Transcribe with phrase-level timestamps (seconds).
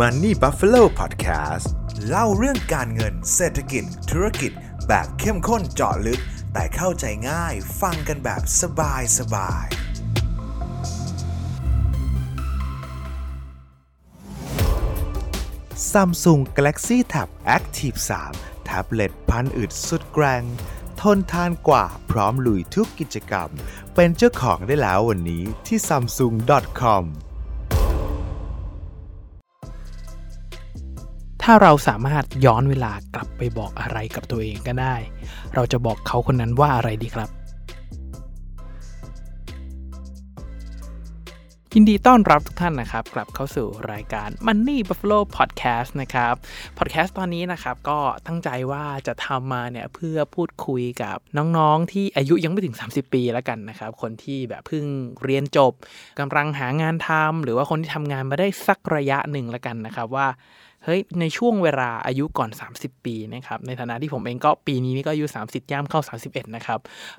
[0.00, 1.66] Money Buffalo Podcast
[2.08, 4.52] เล่าเรื่องการเงินเศรษฐกิจ ธุรกิจ
[4.88, 6.20] แบบเข้มข้นเจาะลึก
[6.52, 9.66] แต่เข้าใจง่ายฟังกันแบบสบายสบาย
[15.90, 17.98] Samsung Galaxy Tab Active
[18.30, 20.42] 3 แท็บเล็ตพันอึดสุดแกร่ง
[21.00, 23.48] ทนทานกว่าพร้อมลุยทุกกิจกรรม
[23.94, 27.04] เป็นเจ้าของได้แล้ววันนี้ที่ samsung.com
[31.48, 34.96] ถ้าเราสามารถย้อนเวลากลับไปบอกอะไรกับตัวเองก็ได้
[35.54, 37.30] เราจะบอกเขาคนนั้นว่าอะไรดีครับ
[41.74, 46.34] ยินดีต้อนรับทุกท่านนะครับ กลับเข้าสู่รายการ Money Buffalo Podcast นะครับ
[46.78, 54.84] Podcast ตอนนี้นะครับก็ตั้งใจว่าจะทำมาเนี่ยเพื่อพูดคุยกับน้องๆ ที่อายุยังไม่ถึง 30 ปีแล้วกันนะครับ คนที่แบบเพิ่ง
[55.24, 55.72] เรียนจบ
[56.18, 60.28] กำลังหางานทำหรือว่าคนที่ทำงานมาได้สักระยะหนึ่งแล้วกันนะครับว่า
[60.86, 66.78] เฮ้ยในช่วงเวลาอายุก่อน 30 ปีนะครับในฐานะที่ผมเองก็ปีนี้นี่ก็อายุ 30 ย่างเข้า 31 นะครับ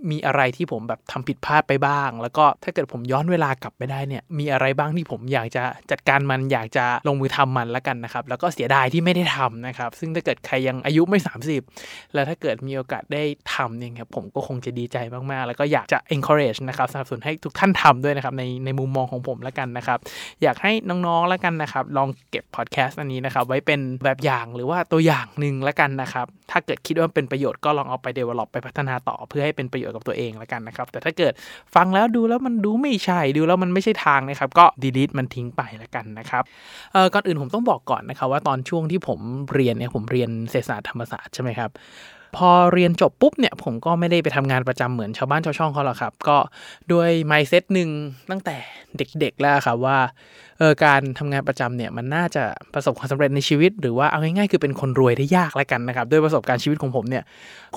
[0.09, 11.19] มีอะไรที่ผมแบบทำผิดพลาดไปบ้าง แล้วก็ถ้าเกิดผมย้อนเวลากลับไปได้เนี่ยมีอะไรบ้างที่ผมอยากจะจัดการมันอยากจะลงมือทำมันล้วกันนะครับ แล้วก็เสียดายที่ไม่ได้ทำนะครับ ซึ่งถ้าเกิดใครยังอายุไม่
[11.65, 13.23] 30 แล้วถ้าเกิดมีโอกาสได้
[13.53, 14.97] ทำเนี่ยครับผมก็คงจะดีใจ
[15.31, 19.99] มากๆ แล้วก็อยากจะ encourage นะครับสนับสนุนให้ทุกท่านทำด้วยนะครับในในมุมมองของผมล้วกันนะครับ
[20.43, 31.33] อยากให้น้องๆล้วกันนะครับ ลองเก็บพอดแคสต์อันนี้นะครับไว้เป็นแบบอย่างหรือว่าตัวอย่างหนึ่งแล้วกันนะครับ ถ้าเกิดคิดว่าเป็นประโยชน์ก็ลองเอาไป develop ไปพัฒนาต่อเพื่อให้เป็นประโยชน์กับตัวเองแล้วกันนะครับ แต่ถ้าเกิด
[31.75, 36.43] ฟังแล้วดูแล้วมันดูไม่ใช่ดูแล้วมันไม่ใช่ทางนะครับ ก็ delete มันทิ้งไปแล้วกันนะครับ
[36.93, 39.19] เอ่อก่อนอื่นผมต้องบอกก่อนนะครับ ว่าตอนช่วงที่ผม
[39.53, 41.71] เรียนเนี่ยผมเรียนเศรษฐศาสตร์ธรรมศาสตร์ใช่ไหมครับ
[42.37, 46.37] พอเรียนจบปุ๊บเนี่ยผมก็ไม่ได้ไปทำงานประจำเหมือนชาวบ้านชาวช่องเขาหรอกครับ ก็
[46.91, 47.89] ด้วย mindset หนึ่ง
[48.29, 48.57] ตั้งแต่
[48.97, 49.97] เด็กๆแล้วครับว่า
[50.59, 57.23] เออการทำงานประจำเนี่ยมันน่าจะประสบความสำเร็จในชีวิต หรือว่าเอาง่ายๆคือเป็นคนรวยได้ยากแล้วกันนะครับด้วยประสบการณ์ชีวิตของผมเนี่ย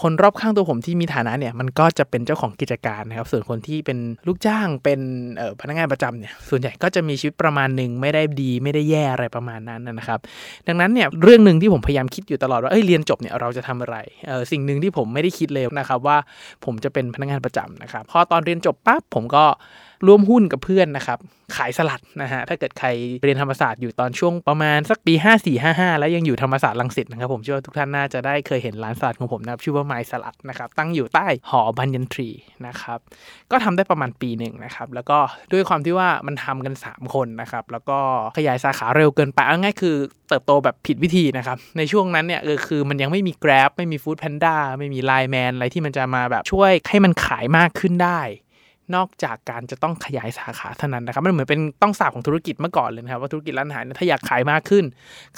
[0.02, 5.00] คนรอบข้างตัวผมที่มีฐานะเนี่ยมันก็จะเป็นเจ้าของกิจการนะครับส่วนคนที่เป็นลูกจ้างเป็น
[5.36, 10.18] เออพนักงานประจำเนี่ยส่วนใหญ่ก็จะมีชีวิตประมาณหนึ่งไม่ได้ดีไม่ได้แย่อะไรประมาณนั้นนะครับ
[10.66, 13.96] ดังนั้นเนี่ยเรื่องหนึ่งที่ผมพยายามคิดอยู่ตลอดว่าเอ้ยเรียนจบเนี่ยเราจะทำอะไร
[14.28, 16.16] เออสิ่งหนึ่งที่ผมไม่ได้คิดเลยนะครับว่า
[16.64, 19.44] ผมจะเป็นพนักงานประจำนะครับพอตอนเรียนจบปั๊บผมก็
[20.06, 21.18] ร่วมหุ้นกับเพื่อนนะครับ
[21.56, 22.88] ขายสลัดนะฮะถ้าเกิดใคร
[23.24, 25.14] เรียนธรรมศาสตร์อยู่ตอนช่วงประมาณสักปี
[25.56, 32.28] 5455 แล้วยังอยู่ธรรมศาสตร์ลังสิตนะครับผมเชื่อว่าทุกท่านน่าจะได้เคยเห็นร้านสลัดของผมนะครับชื่อว่าไมสลัดนะครับตั้งอยู่ใต้หอบัญญันทรี
[32.66, 32.98] นะครับ
[33.50, 35.18] ก็ทำได้ประมาณปีหนึ่งนะครับแล้วก็
[35.52, 37.98] ด้วยความที่ว่ามันทำกัน 3 คนนะครับแล้วก็
[38.36, 39.96] ขยายสาขาเร็วเกินไปเอาง่ายคือ
[40.28, 48.20] เติบโตแบบผิดวิธีนะครับในช่วงนั้นเนี่ยคือมันยังไม่มี Grab ไม่มี Food Panda ไม่มี Line Man อะไรที่มันจะมาแบบช่วยให้มันขายมากขึ้นได้
[48.96, 54.84] นอกจากการจะต้องขยายสาขาเท่านั้นนะครับ มันเหมือนเป็นต้องสาบของธุรกิจเมื่อก่อนเลยนะครับว่าธุรกิจร้านอาหารเนี่ยถ้าอยากขายมากขึ้น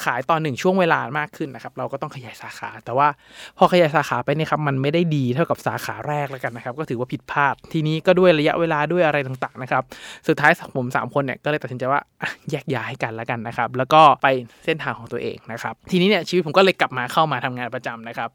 [0.05, 3.09] ขายตอนหนึ่งช่วงเวลามากขึ้นนะครับเราก็ต้องขยายสาขา แต่ว่า
[3.59, 9.83] พอขยายสาขาไปเนี่ยครับมันไม่ได้ดีเท่ากับสาขาแรกแล้วกันนะครับก็ถือว่าผิดพลาดทีนี้ก็ด้วยระยะเวลาด้วยอะไรต่างๆนะครับ
[10.29, 12.01] สุดท้ายผมสามคนเนี่ยก็เลยตัดสินใจว่า
[12.51, 14.27] แยกย้ายกันแล้วกันนะครับแล้วก็ไป
[14.65, 18.29] เส้นทางของตัวเองนะครับทีนี้เนี่ยชีวิตผมก็เลยกลับมาเข้ามาทำงานประจำนะครับ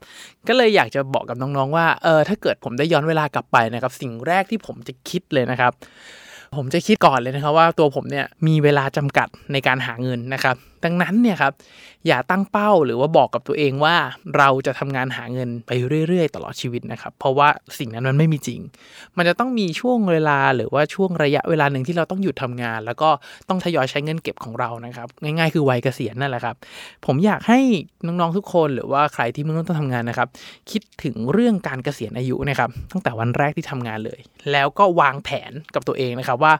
[0.47, 5.73] ก็เลยอยากจะบอกกับน้องๆว่าเออถ้าเกิดผมได้ย้อนเวลากลับไปนะครับสิ่งแรกที่ผมจะคิดเลยนะครับ
[6.56, 10.56] ผมจะคิดก่อนเลยนะครับว่าตัวผมเนี่ยมีเวลาจำกัดในการหาเงินนะครับ
[10.87, 11.53] ดังนั้นเนี่ยครับ
[12.07, 13.95] อย่าตั้งเป้าหรือว่าบอกกับตัวเองว่า
[14.37, 15.71] เราจะทำงานหาเงินไป
[16.07, 17.49] เรื่อยๆ ตลอดชีวิตนะครับ เพราะว่า
[17.79, 18.59] สิ่งนั้นมันไม่มีจริง
[19.17, 23.09] มันจะต้องมีช่วงเวลาหรือว่าช่วงระยะเวลาหนึ่งที่เราต้องหยุดทำงาน แล้วก็
[23.49, 26.55] ต้องทยอยใช้เงินเก็บของเรานะครับง่ายๆคือวัยเกษียณนั่นแหละครับ
[27.05, 27.59] ผมอยากให้
[28.05, 30.27] น้องๆทุกคนหรือว่าใครที่เพิ่งเริ่มต้นทำงานนะครับ
[30.71, 34.19] คิดถึงเรื่องการเกษียณอายุนะครับ ตั้งแต่วันแรกที่ทำงานเลย
[34.51, 36.53] แล้วก็วางแผนกับตัวเองนะครับว่า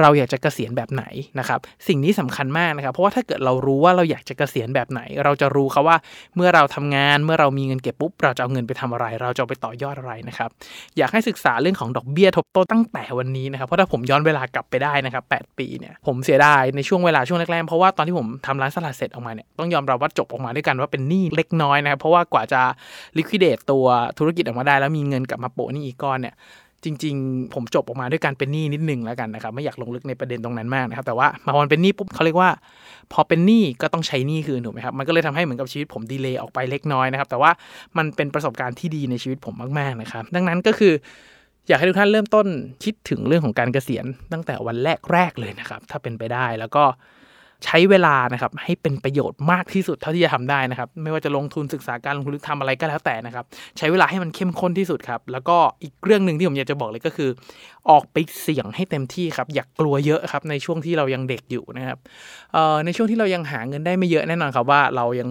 [0.00, 1.04] เราอยากจะเกษียณแบบไหน
[1.38, 5.96] นะครับ สิ่งนี้สำคัญมากนะครับ เพราะว่าถ้าเกิดเรารู้ว่าเราอยากจะเกษียณแบบไหน เราจะรู้ครับว่า
[6.36, 10.50] เมื่อเราทำงานเมื่อเรามีเงินเก็บปุ๊บเราจะเอาเงินไปทำอะไร เราจะไปต่อยอดอะไรนะครับ
[10.98, 22.60] อยากให้ศึกษาเรื่องของดอกเบี้ยทบต้นตั้งแต่วันนี้นะครับเพราะถ้าผมย้อนเวลากลับไปได้นะครับ8ปีเนี่ยผมเสียดายในช่วงเวลาช่วงแรกๆเพราะว่าตอนที่ผมทำร้านสลัดเสร็จออกมาเนี่ยต้องยอมรับว่าจบออกมาด้วยกันว่าเป็นหนี้เล็กน้อยนะครับเพราะว่ากว่าจะ
[23.18, 23.86] liquidate ตัว
[24.18, 26.34] ธุรกิจออกมาได้ แล้วมีเงินกลับมาโปะหนี้อีกก้อนเนี่ย
[26.84, 32.50] จริง ๆ ผมจบออกมาด้วยการเป็นหนี้นิดนึงแล้วกันนะครับ ไม่อยากลงลึกในประเด็นตรงนั้นมากนะครับ แต่ว่ามาพอมันเป็นหนี้ปุ๊บเขาเรียกว่า
[33.12, 37.50] พอเป็นหนี้ก็ต้องใช้หนี้คืนถูกไหมครับมันก็เลยทำให้เหมือนกับชีวิตผมดีเลย์ออกไปเล็กน้อยนะครับ แต่ว่า
[37.98, 40.92] มันเป็นประสบการณ์ที่ดีในชีวิตผมมากๆนะครับ ดังนั้นก็คือ
[41.68, 42.46] อยากให้ทุกท่านเริ่มต้น
[42.84, 44.76] คิดถึงเรื่องของการเกษียณตั้งแต่วัน
[45.12, 46.84] แรกๆเลยนะครับ ถ้าเป็นไปได้แล้วก็
[47.64, 53.44] ใช้เวลานะครับให้เป็นประโยชน์มากที่สุดเท่าที่จะทำได้นะครับ ไม่ว่าจะลงทุนศึกษาการลงทุนหรือทำอะไรก็แล้วแต่นะครับ
[53.78, 57.30] ใช้เวลาให้มันเข้มข้นที่สุดครับ แล้วก็อีกเรื่องหนึ่งที่ผมอยากจะบอกเลยก็คือ
[57.90, 61.98] ออกไปเสี่ยงให้เต็มที่ครับ อย่ากกลัวเยอะครับในช่วงที่เรายังเด็กอยู่นะครับ
[62.84, 65.30] ในช่วงที่เรายังหาเงินได้ไม่เยอะแน่นอนครับว่าเรายัง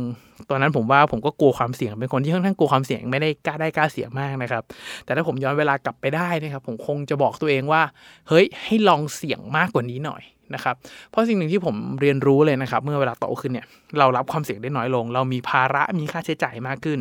[0.49, 4.63] ตอนนั้นผมว่าผมก็กลัวความเสี่ยงเป็นคนที่ค่อนข้างกลัวความเสี่ยงไม่ได้กล้าได้กล้าเสี่ยงมากนะครับ
[5.05, 7.81] แต่ถ้าผมย้อนเวลากลับไปได้นะครับ ผมคงจะบอกตัวเองว่า
[8.29, 10.75] เฮ้ยให้ลองเสี่ยงมากกว่านี้หน่อย นะครับ
[11.09, 13.65] เพราะสิ่งหนึ่งที่ผมเรียนรู้เลยนะครับ เมื่อเวลาโตขึ้นเนี่ย
[13.99, 16.99] เรารับความเสี่ยงได้น้อยลง เรามีภาระมีค่าใช้จ่ายมากขึ้น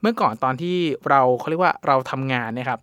[0.00, 0.76] เมื่อก่อนตอนที่
[1.08, 2.78] เราเขาเรียกว่าเราทำงานนะครับ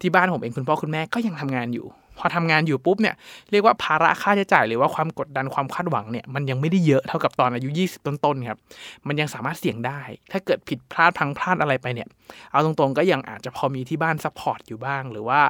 [0.00, 1.86] ที่บ้านผมเองคุณพ่อคุณแม่ก็ยังทำงานอยู่
[2.18, 3.14] พอทำงานอยู่ปุ๊บเนี่ย
[3.50, 8.58] เรียกว่าภาระค่าใช้จ่าย หรือว่าความกดดันความคาดหวังเนี่ยมันยังไม่ได้เยอะเท่ากับตอนอายุ 20 ต้นๆครับ
[9.06, 10.00] มันยังสามารถเสี่ยงได้
[10.32, 12.08] ถ้าเกิดผิดพลาดพังพลาดอะไรไปเนี่ย
[12.52, 15.40] เอาตรงๆก็ยังอาจจะพอมีที่บ้าน support อยู่บ้าง หรือว่า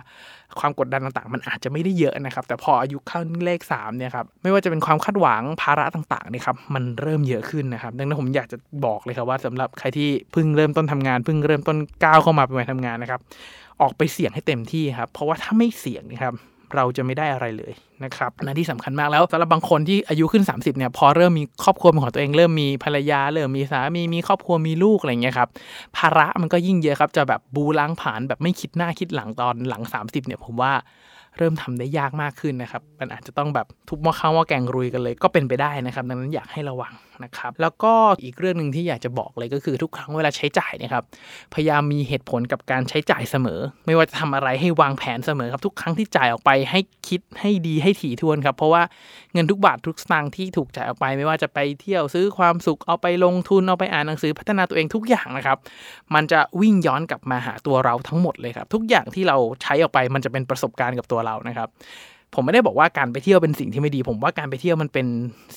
[0.58, 13.20] ความกดดันต่างๆ มันอาจจะไม่ได้เยอะนะครับ แต่พออายุเข้าเลข3เนี่ยครับไม่ว่าจะเป็นความคาดหวังภาระต่างๆเนี่ยครับมันเริ่มเยอะขึ้นนะครับ ดังนั้นผมอยากจะบอกเลยครับว่าสำหรับใครที่เพิ่งเริ่มต้นทำงานเพิ่งเริ่มต้นก้าวเข้ามาเป็นวัยทำงานนะครับ
[13.82, 16.34] ออกไปเสี่ยงให้เต็มที่ครับ เพราะว่าถ้าไม่เสี่ยงนะครับ
[16.74, 17.72] เราจะไม่ได้อะไรเลย
[18.04, 25.48] นะครับนั่นที่สำคัญมากแล้วสำหรับบางคนที่อายุขึ้น 30เนี่ยพอเริ่มมีครอบครัวเป็นของตัวเองเริ่มมีภรรยาเริ่มมีสามีมีครอบครัวมีลูกอะไรเงี้ยครับ
[25.96, 30.72] ภาระมันก็ยิ่งเยอะครับจะแบบบูล้างผ่านแบบไม่คิดหน้าคิดหลังตอนหลัง 30เนี่ยผมว่า
[31.38, 36.94] เริ่มทำได้ยากมากขึ้นนะครับ มันอาจจะต้องแบบทุบหม้อข้าวหม้อแกงรุยกันเลยก็เป็นไปได้นะครับ ดังนั้นอยากให้ระวัง
[37.24, 37.92] นะครับ แล้วก็
[38.24, 41.04] อีกเรื่องหนึ่งที่อยากจะบอกเลยก็คือทุกครั้งเวลาใช้จ่ายเนะครับ
[41.54, 48.82] พยายามมีเหตุผลกับการใช้จ่ายเสมอ ไม่ว่าจะทำอะไรให้วางแผนเสมอครับ ทุกครั้งที่จ่ายออกไปให้คิดให้ดีให้ถี่ถ้วนครับ เพราะว่า
[49.32, 55.58] เงินทุกบาททุกสตางค์ที่ถูกจ่ายออกไป ไม่ว่าจะไปเที่ยวซื้อความสุขเอาไปลงทุนเอาไปอ่านหนังสือพัฒนาตัวเองทุกอย่างนะครับ
[56.14, 61.68] มันจะวิ่งย้อนกลับมาหาตัวเราทั้งหมดเลยครับ ทุกอย่างที่เราใช้ออกไปมันจะเป็นประสบการณ์กับตัวเรานะครับ
[62.34, 65.06] ผมไม่ได้บอกว่าการไปเที่ยวเป็นสิ่งที่ไม่ดี ผมว่าการไปเที่ยวมันเป็น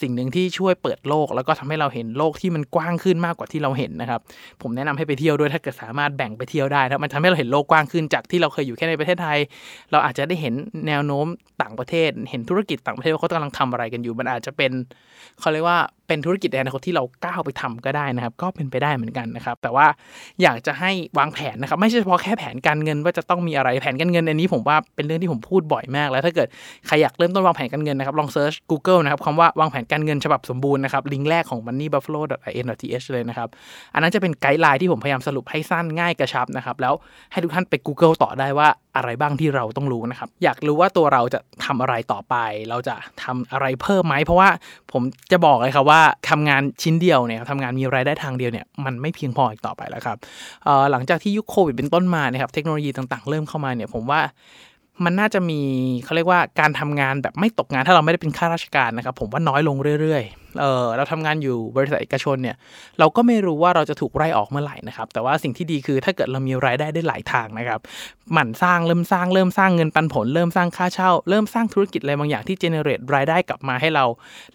[0.01, 4.21] สิ่งหนึ่งที่ช่วยเปิดโลก แล้วก็ทำให้เราเห็นโลกที่มันกว้างขึ้นมากกว่าที่เราเห็นนะครับ
[4.62, 9.38] ผมแนะนำให้ไปเที่ยวด้วยถ้าเกิดสามารถแบ่งไปเที่ยวได้นะมันทำให้เราเห็นโลกกว้างขึ้นจากที่เราเคยอยู่แค่ในประเทศไทย
[9.92, 10.54] เราอาจจะได้เห็น
[10.88, 11.25] แนวโน้ม
[11.62, 14.71] ต่างประเทศ เห็นธุรกิจต่างประเทศว่าเขากำลังทำอะไรกันอยู่ มันอาจจะเป็น
[15.39, 15.80] เขาเรียกว่า
[16.10, 19.88] เป็นธุรกิจในอนาคตที่เราก้าวไปทำก็ได้นะครับ ก็เป็นไปได้เหมือนกันนะครับ แต่ว่า
[20.42, 26.48] อยากจะให้วางแผนนะครับ ไม่ใช่เฉพาะแค่แผนการเงินว่าจะต้องมีอะไรแผนการเงินอันนี้ผมว่าเป็นเรื่องที่ผมพูดบ่อยมาก แล้วถ้าเกิด
[26.88, 33.48] ใครอยากเริ่มต้นวางแผนการเงินนะครับลอง search Google นะครับคำว่าวางแผนการเงินฉบับสมบูรณ์นะครับลิงก์แรกของ moneybuffalo.in.th เลยนะครับ
[33.94, 36.94] อันนั้นจะเป็น guideline ที่ผมพยายามสรุปให้สั้นง่ายกระชับนะครับแล้ว
[37.32, 42.36] ให้ทุกท่านไป Google ต่อได้ว่าอะไรบ้างที่เราต้องรู้นะครับ อยากรู้ว่าตัวเราจะทำอะไรต่อไป
[42.70, 44.50] เราจะทำอะไรเพิ่มไหมเพราะว่า
[44.92, 45.99] ผมจะบอกเลยครับว่า
[46.30, 50.18] ทำงานชิ้นเดียวเนี่ยทำงานมีรายได้ทางเดียวเนี่ยมันไม่เพียงพออีกต่อไปแล้วครับ
[50.92, 54.22] หลังจากที่ยุคโควิดเป็นต้นมาเนี่ยครับเทคโนโลยีต่างๆ เริ่มเข้ามาเนี่ยผมว่า
[55.06, 55.60] มันน่าจะมี
[56.04, 62.56] เขาเรียกว่าการทำงานแบบไม่ตกงานถ้าเราไม่ได้เป็นข้าราชการนะครับ ผมว่าน้อยลงเรื่อยๆเออเราทำงานอยู่บริษัทเอกชนเนี่ย
[63.00, 67.80] เราก็ไม่รู้ว่าเราจะถูกไล่ออกเมื่อไหร่นะครับ แต่ว่าสิ่งที่ดีคือถ้าเกิดเรามีรายได้ได้หลายทางนะครับ
[68.34, 74.06] หมั่นสร้างเริ่มสร้างเริ่มสร้างเงินปันผล เริ่มสร้างค่าเช่า เริ่มสร้างธุรกิจอะไรบางอย่างที่เจเนเรตรายได้กลับมาให้เรา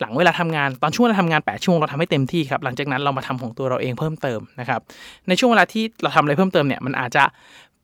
[0.01, 4.81] หลังเวลาทำงานตอนช่วงเราทำงาน8ชั่วโมงเราทำให้เต็มที่ครับหลังจากนั้นเรามาทำของตัวเราเองเพิ่มเติมนะครับ
[5.29, 7.25] ในช่วงเวลาที่เราทำอะไรเพิ่มเติมเนี่ยมันอาจจะ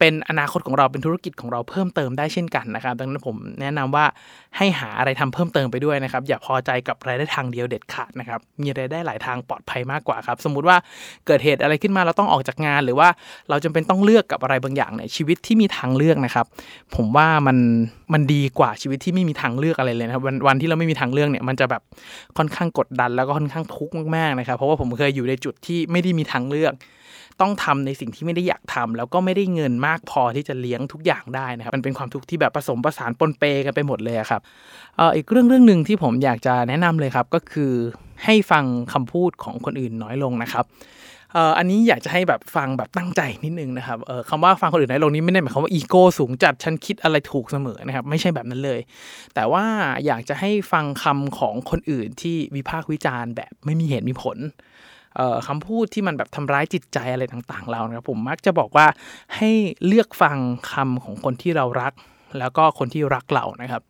[0.00, 4.05] เป็นอนาคตของเราเป็นธุรกิจของเราเพิ่มเติมได้เช่นกันนะครับ ดังนั้นผมแนะนำว่า
[4.56, 10.76] ให้หาอะไรทำเพิ่มเติมไปด้วยนะครับ อย่าพอใจกับรายได้ทางเดียวเด็ดขาดนะครับ มีรายได้หลายทางปลอดภัยมากกว่าครับ สมมุติว่า
[11.26, 13.08] เกิดเหตุอะไรขึ้นมาเราต้องออกจากงาน หรือว่า
[13.50, 16.47] เราจำเป็นต้องเลือกกับอะไรบางอย่างในชีวิตที่มีทางเลือกนะครับ
[16.97, 17.56] ผมว่ามัน
[18.12, 21.82] มันดีกว่าชีวิตที่ไม่มีทางเลือกอะไรเลยนะครับวันวันที่เราไม่มีทางเลือกเนี่ยมันจะแบบ
[22.38, 26.75] ค่อนข้างกดดันแล้วก็ค่อนข้างทุกข์มากๆนะครับ เพราะว่าผมเคยอยู่ในจุดที่ไม่ได้มีทางเลือก
[27.40, 34.40] ต้องทำในสิ่งที่ไม่ได้อยากทำแล้วก็ไม่ได้เงินมากพอที่จะเลี้ยงทุกอย่างได้นะครับมันเป็นความทุกข์ที่แบบผสมผสานปนเปกันไปหมดเลยครับ
[34.96, 37.72] เอ่ออีกเรื่องเรื่องหนึ่งที่ผมอยากจะแนะนำเลยครับก็คือ
[38.25, 40.66] ให้ฟังคำพูดของคนอื่นน้อยลงนะครับ
[41.34, 48.80] เอ่ออันนี้อยากจะให้แบบฟังแบบตั้งใจนิดนึงนะครับเอ่อคำว่าฟังคนอื่นน้อยลงนี้ไม่ได้หมายความว่าอีโก้สูงจัดฉันคิดอะไรถูกเสมอนะครับ ไม่ใช่แบบนั้นเลย
[49.34, 49.64] แต่ว่า
[50.06, 54.38] อยากจะให้ฟังคำของคนอื่นที่วิพากษ์วิจารณ์แบบไม่มีเหตุมีผล
[55.48, 58.86] คำพูดที่มันแบบทำร้ายจิตใจอะไรต่างๆ เรานะครับผมมักจะบอกว่า
[59.36, 59.50] ให้
[59.86, 60.36] เลือกฟัง
[60.72, 61.92] คำของคนที่เรารัก
[62.38, 63.82] แล้วก็คนที่รักเรานะครับ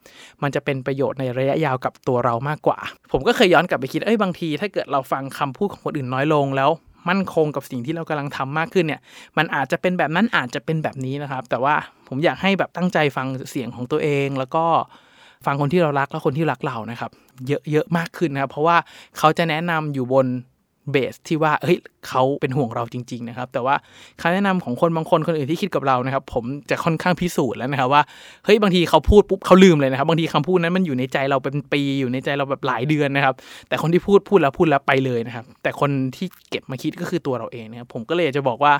[0.42, 2.78] มันจะเป็นประโยชน์ในระยะยาวกับตัวเรามากกว่า
[3.12, 6.70] ผมก็เคยย้อนกลับไปคิดเอ้ยบางที ถ้าเกิดเราฟังคำพูดของคนอื่นน้อยลงแล้ว
[7.08, 9.00] มั่นคงกับสิ่งที่เรากำลังทำมากขึ้นเนี่ย
[9.38, 11.74] มันอาจจะเป็นแบบนั้นอาจจะเป็นแบบนี้นะครับ แต่ว่า
[12.08, 14.64] ผมอยากให้แบบตั้งใจฟังเสียงของตัวเอง แล้วก็
[15.46, 17.10] ฟังคนที่เรารักและคนที่รักเรานะครับ
[17.70, 18.76] เยอะๆมากขึ้นนะครับ เพราะว่า
[19.18, 20.26] เขาจะแนะนำอยู่บน
[20.90, 21.78] เบสที่ว่าเฮ้ย
[22.08, 23.74] เขาเป็นห่วงเราจริง ๆ นะครับ แต่ว่า
[24.20, 28.02] คำแนะนำของคนบางคนคนอื่นที่คิดกับเรานะครับ ผมจะค่อนข้างพิสูจน์แล้วนะครับว่า
[28.44, 33.34] เฮ้ยบางทีเขาพูดปุ๊บเขาลืมเลยนะครับ บางทีคำพูดนั้นมันอยู่ในใจเราเป็นปีอยู่ในใจเราแบบหลายเดือนนะครับ
[33.68, 38.72] แต่คนที่พูดพูดแล้วพูดแล้วไปเลยนะครับ แต่คนที่เก็บมาคิดก็คือตัวเราเองนะครับผมก็เลยจะบอกว่า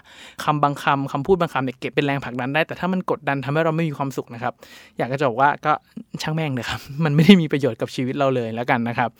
[0.45, 4.53] คำบางคำคำพูดบางคำเนี่ยเก็บเป็นแรงผลักดันได้ แต่ถ้ามันกดดันทำให้เราไม่มีความสุขนะครับ
[4.99, 5.73] อยากจะบอกว่าก็
[6.23, 9.11] ช่างแม่งเลยครับมันไม่ได้มีประโยชน์กับชีวิตเราเลยแล้วกันนะครับ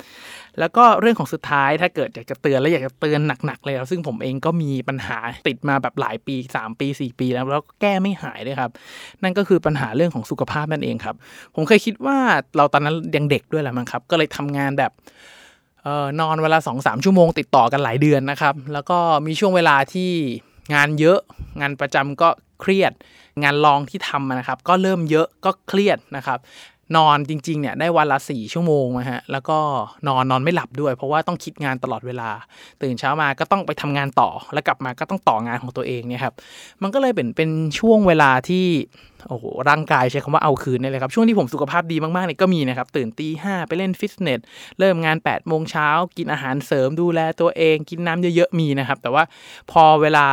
[0.59, 8.71] แล้วก็เรื่องของสุดท้ายถ้าเกิดอยากจะเตือนและอยากจะเตือนหนักๆเลยครับซึ่งผมเองก็มีปัญหาติดมาแบบหลายปี 3 ปี 4 ปีแล้วแล้วแก้ไม่หายเลยครับ
[9.23, 11.17] นั่นก็คือปัญหาเรื่องของสุขภาพนั่นเองครับ
[11.55, 12.19] ผมเคยคิดว่า
[12.57, 14.93] เราตอนนั้นยังเด็กด้วยแหละมั้งครับ ก็เลยทำงานแบบ
[15.83, 20.11] เออนอนเวลา2อสชั่วโมงติดต่อกันหลายเดือนนะครับ แล้วก็มีช่วงเวลาที่
[20.75, 21.19] งานเยอะ
[21.61, 22.29] งานประจำก็
[22.61, 22.93] เครียด
[23.43, 26.39] งานลองที่ทำนะครับ ก็เริ่มเยอะก็เครียดนะครับ
[26.97, 29.59] นอนจริงๆเนี่ยได้วันละสี่ชั่วโมงนะฮะแล้วก็
[30.09, 32.31] นอนนอนไม่หลับด้วย เพราะว่าต้องคิดงานตลอดเวลา
[32.83, 36.35] ตื่นเช้ามาก็ต้องไปทำงานต่อ แล้วกลับมาก็ต้องต่องานของตัวเองเนี่ยครับ
[36.83, 38.67] มันก็เลยเป็นเป็นช่วงเวลาที่
[39.29, 44.41] โอ้โหร่างกายใช้คำว่าเอาคืนนี่เลยครับ ช่วงที่ผมสุขภาพดีมากๆเนี่ยก็มีนะครับ ตื่นตีห้าไปเล่นฟิตเนส
[44.79, 49.23] เริ่มงาน8ปดโมงเช้ากินอาหารเสริมดูแลตัวเอง กินน้ำเยอะๆมีนะครับ แต่ว่า
[49.71, 50.27] พอเวลา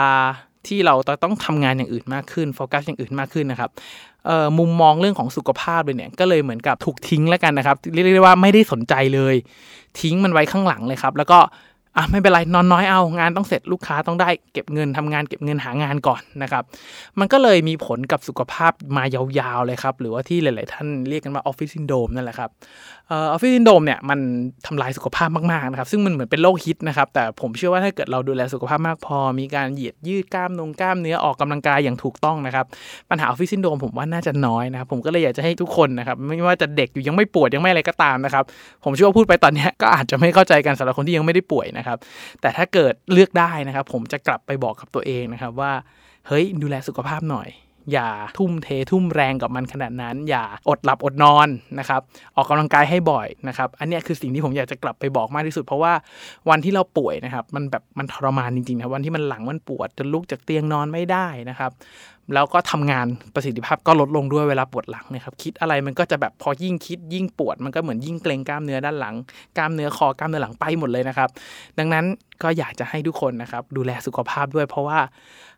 [0.67, 3.69] ที่เราต้องทำงานอย่างอื่นมากขึ้นโฟกัสอย่างอื่นมากขึ้นนะครับ
[4.59, 9.35] มุมมองเรื่องของสุขภาพเลยเนี่ยก็เลยเหมือนกับถูกทิ้งแล้วกันนะครับเรียกได้ว่าไม่ได้สนใจเลย
[10.01, 11.39] ทิ้งมันไว้ข้างหลังเลยครับ แล้วก็
[11.97, 16.63] อะไม่เป็นไรนอนน้อยเอางานต้องเสร็จลูกค้าต้องได้เก็บเงินทำงานเก็บเงินหางานก่อนนะครับ
[17.19, 22.49] มันก็เลยมีผลกับสุขภาพมายาวๆเลยครับ หรือว่าที่หลายๆท่านเรียกกันว่า office syndrome นั่นแหละครับ
[23.11, 24.19] office syndrome เนี่ยมัน
[24.65, 32.65] ทำลายสุขภาพมากๆนะครับ ซึ่งมันเหมือนเป็นโรคฮิตนะครับ แต่ผมเชื่อว่าถ้าเกิดเราดูแลสุขภาพมากพอ มีการเหยียดยืดกล้ามนงกล้ามเนื้อออกกำลังกายอย่างถูกต้องนะครับ
[33.09, 38.43] ปัญหาออฟฟิศซินโดมผมว่าน่าจะน้อยนะครับ ผมก็เลยอยากจะให้ทุกคนนะครับไม่ว่าจะเด็กอยู่ยังไม่ปวดยังไม่อะไรก็ตามนะครับ
[38.83, 41.86] ผมเชื่อว่าพูดไปตอนนี้ก็อาจจะไม่เข้าใจกันสำหรับคนที่ยังไม่ได้ป่วยนะครับ
[42.41, 45.71] แต่ถ้าเกิดเลือกได้นะครับ ผมจะกลับไปบอกกับตัวเองนะครับว่า
[46.27, 47.49] เฮ้ยดูแลสุขภาพหน่อย
[47.91, 51.47] อย่าทุ่มเททุ่มแรงกับมันขนาดนั้น อย่าอดหลับอดนอน
[51.79, 52.01] นะครับ
[52.35, 55.93] ออกกำลังกายให้บ่อยนะครับ อันนี้คือสิ่งที่ผมอยากจะกลับไปบอกมากที่สุด เพราะว่า
[56.49, 61.71] วันที่เราป่วยนะครับ มันแบบมันทรมานจริงๆนะวันที่มันหลังมันปวดจนลุกจากเตียงนอนไม่ได้นะครับ
[62.33, 69.15] แล้วก็ทำงานประสิทธิภาพก็ลดลงด้วยเวลาปวดหลังนะครับ คิดอะไรมันก็จะแบบพอยิ่งคิดยิ่งปวด มันก็เหมือนยิ่งเกรงกล้ามเนื้อด้านหลัง
[69.57, 71.29] กล้ามเนื้อคอกล้ามเนื้อหลังไปหมดเลยนะครับ
[71.79, 72.05] ดังนั้น
[72.43, 74.99] ก็อยากจะให้ทุกคนนะครับดูแลสุขภาพด้วย เพราะว่า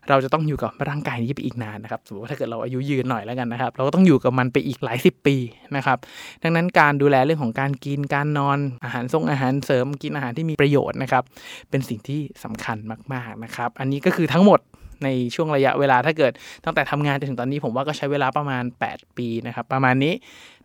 [0.08, 5.36] เราจะต้องอยู่กับร่างกายนี้ไปอีกนานนะครับสมมติว่าถ้าเกิดเราอายุยืนหน่อยแล้วกันนะครับ เราก็ต้องอยู่กับมันไปอีกหลายสิบปี
[5.76, 5.98] นะครับ
[6.42, 11.22] ดังนั้นการดูแลเรื่องของการกินการนอนอาหารทรงอาหารเสริมกินอาหารที่มีประโยชน์นะครับ
[11.70, 12.76] เป็นสิ่งที่สำคัญ
[13.12, 14.60] มากๆนะครับ อันนี้ก็คือทั้งหมด
[15.04, 16.32] ในช่วงระยะเวลาถ้าเกิด
[16.64, 20.12] ตั้งแต่ทำงานจนถึงตอนนี้ผมว่าก็ใช้เวลาประมาณ 8 ปีนะครับ ประมาณนี้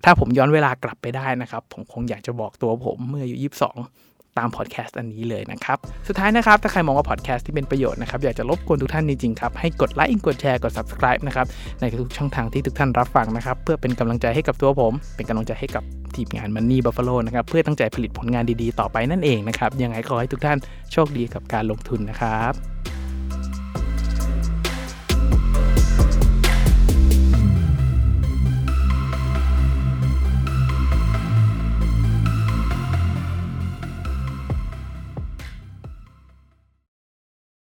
[0.04, 5.78] ถ้าผมย้อนเวลากลับไปได้นะครับ ผมคงอยากจะบอกตัวผมเมื่ออายุ22 ตามพอดแคสต์อันนี้เลยนะครับ
[6.08, 11.46] สุดท้ายนะครับ ถ้าใครมองว่าพอดแคสต์ที่เป็นประโยชน์นะครับ อยากจะรบกวนทุกท่านจริงๆครับ ให้กดไลค์กดแชร์กด subscribe นะครับ
[11.80, 15.84] ในทุกช่องทางที่ทุกท่านรับฟังนะครับ เพื่อเป็นกำลังใจให้กับตัวผม เป็นกำลังใจให้กับ
[16.16, 20.58] ทีมงานมันนี่บัฟฟาโลนะครับเพื่อตั้งใจผลิตผลงานดีๆ ต่อไปนั่นเองนะครับยังไงขอให้ทุกท่าน
[20.92, 22.54] โชคดีกับการลงทุนนะครับ